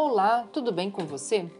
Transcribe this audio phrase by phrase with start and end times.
[0.00, 1.50] Olá, tudo bem com você?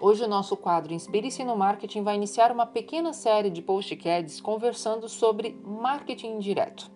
[0.00, 5.08] Hoje o nosso quadro Inspire-se no Marketing vai iniciar uma pequena série de postcards conversando
[5.08, 6.88] sobre marketing indireto.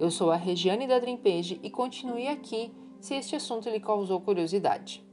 [0.00, 5.04] Eu sou a Regiane da Dreampage e continue aqui se este assunto lhe causou curiosidade.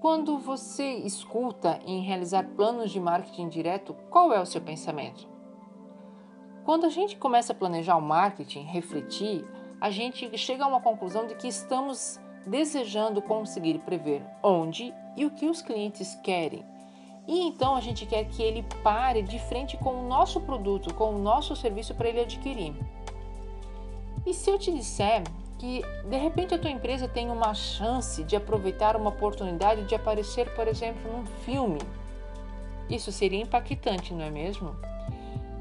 [0.00, 5.26] Quando você escuta em realizar planos de marketing direto, qual é o seu pensamento?
[6.64, 9.44] Quando a gente começa a planejar o marketing, refletir,
[9.80, 15.30] a gente chega a uma conclusão de que estamos desejando conseguir prever onde e o
[15.30, 16.64] que os clientes querem.
[17.26, 21.14] E então a gente quer que ele pare de frente com o nosso produto, com
[21.14, 22.74] o nosso serviço para ele adquirir.
[24.26, 25.22] E se eu te disser
[25.58, 30.52] que de repente a tua empresa tem uma chance de aproveitar uma oportunidade de aparecer,
[30.54, 31.80] por exemplo, num filme,
[32.88, 34.74] isso seria impactante, não é mesmo?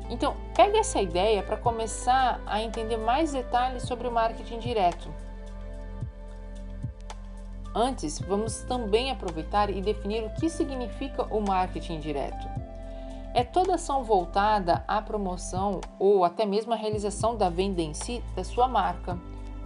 [0.09, 5.07] Então, pega essa ideia para começar a entender mais detalhes sobre o marketing direto.
[7.73, 12.47] Antes, vamos também aproveitar e definir o que significa o marketing direto.
[13.33, 18.23] É toda ação voltada à promoção ou até mesmo à realização da venda em si
[18.35, 19.19] da sua marca,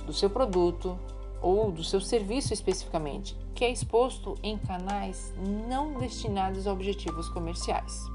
[0.05, 0.99] do seu produto
[1.41, 5.33] ou do seu serviço especificamente, que é exposto em canais
[5.67, 8.05] não destinados a objetivos comerciais.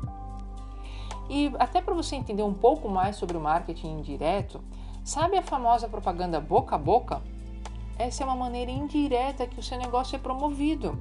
[1.30, 4.60] E até para você entender um pouco mais sobre o marketing indireto,
[5.02, 7.22] sabe a famosa propaganda boca a boca?
[7.98, 10.98] Essa é uma maneira indireta que o seu negócio é promovido.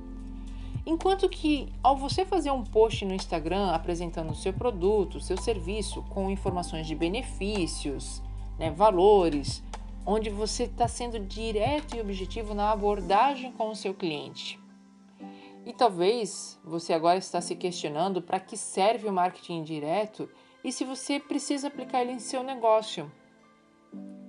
[0.85, 6.01] Enquanto que ao você fazer um post no Instagram apresentando o seu produto, seu serviço,
[6.03, 8.23] com informações de benefícios,
[8.57, 9.61] né, valores,
[10.05, 14.57] onde você está sendo direto e objetivo na abordagem com o seu cliente.
[15.65, 20.29] E talvez você agora está se questionando para que serve o marketing direto
[20.63, 23.11] e se você precisa aplicar ele em seu negócio.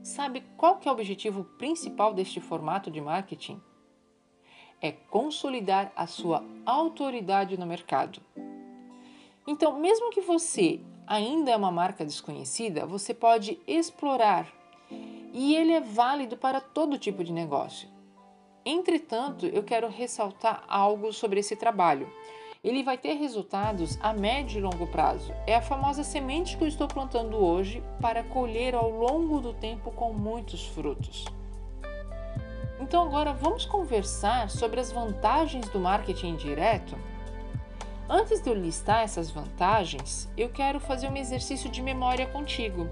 [0.09, 3.61] Sabe qual que é o objetivo principal deste formato de marketing?
[4.81, 8.19] É consolidar a sua autoridade no mercado.
[9.47, 14.50] Então, mesmo que você ainda é uma marca desconhecida, você pode explorar
[15.34, 17.87] e ele é válido para todo tipo de negócio.
[18.65, 22.11] Entretanto, eu quero ressaltar algo sobre esse trabalho
[22.69, 25.33] ele vai ter resultados a médio e longo prazo.
[25.47, 29.91] É a famosa semente que eu estou plantando hoje para colher ao longo do tempo
[29.91, 31.25] com muitos frutos.
[32.79, 36.95] Então, agora vamos conversar sobre as vantagens do marketing direto?
[38.09, 42.87] Antes de eu listar essas vantagens, eu quero fazer um exercício de memória contigo.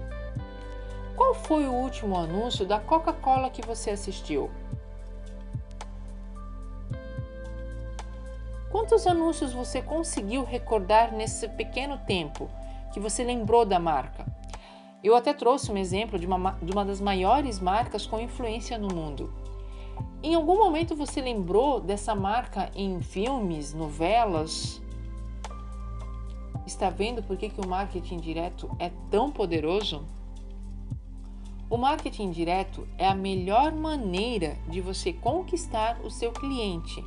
[1.15, 4.51] Qual foi o último anúncio da Coca-Cola que você assistiu?
[8.87, 12.49] Quantos anúncios você conseguiu recordar nesse pequeno tempo
[12.93, 14.25] que você lembrou da marca?
[15.03, 18.87] Eu até trouxe um exemplo de uma, de uma das maiores marcas com influência no
[18.87, 19.29] mundo.
[20.23, 24.81] Em algum momento você lembrou dessa marca em filmes, novelas?
[26.65, 30.05] Está vendo por que, que o marketing direto é tão poderoso?
[31.69, 37.03] O marketing direto é a melhor maneira de você conquistar o seu cliente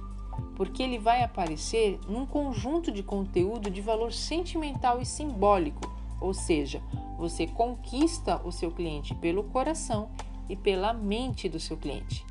[0.57, 5.81] porque ele vai aparecer num conjunto de conteúdo de valor sentimental e simbólico,
[6.21, 6.83] ou seja,
[7.17, 10.11] você conquista o seu cliente pelo coração
[10.49, 12.27] e pela mente do seu cliente.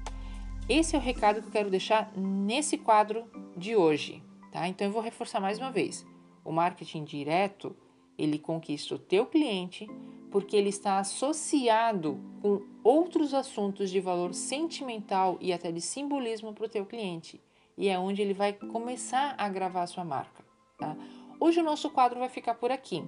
[0.67, 3.23] Esse é o recado que eu quero deixar nesse quadro
[3.57, 4.21] de hoje,
[4.51, 4.67] tá?
[4.67, 6.05] Então eu vou reforçar mais uma vez.
[6.45, 7.75] O marketing direto,
[8.17, 9.87] ele conquista o teu cliente
[10.29, 16.65] porque ele está associado com outros assuntos de valor sentimental e até de simbolismo para
[16.65, 17.41] o teu cliente
[17.79, 20.43] e é onde ele vai começar a gravar a sua marca.
[20.77, 20.95] Tá?
[21.39, 23.01] Hoje o nosso quadro vai ficar por aqui,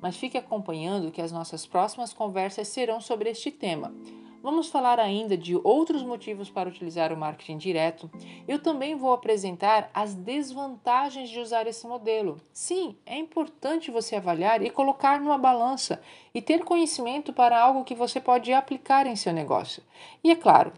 [0.00, 3.92] mas fique acompanhando que as nossas próximas conversas serão sobre este tema.
[4.40, 8.10] Vamos falar ainda de outros motivos para utilizar o marketing direto.
[8.46, 12.40] Eu também vou apresentar as desvantagens de usar esse modelo.
[12.52, 16.02] Sim, é importante você avaliar e colocar numa balança
[16.34, 19.80] e ter conhecimento para algo que você pode aplicar em seu negócio.
[20.24, 20.72] E é claro,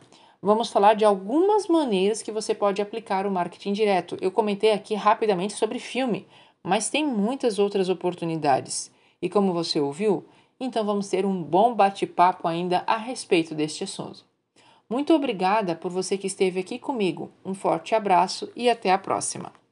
[0.44, 4.16] vamos falar de algumas maneiras que você pode aplicar o marketing direto.
[4.20, 6.26] Eu comentei aqui rapidamente sobre filme,
[6.62, 8.92] mas tem muitas outras oportunidades.
[9.22, 10.26] E como você ouviu,
[10.60, 14.22] então vamos ter um bom bate-papo ainda a respeito deste assunto.
[14.88, 17.30] Muito obrigada por você que esteve aqui comigo.
[17.42, 19.63] Um forte abraço e até a próxima.